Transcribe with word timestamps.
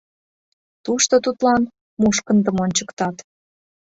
Тушто 0.85 1.15
тудлан 1.25 1.61
мушкындым 2.01 2.57
ончыктат. 2.65 3.15